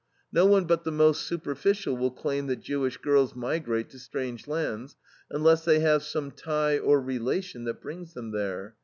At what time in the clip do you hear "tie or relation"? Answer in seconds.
6.31-7.65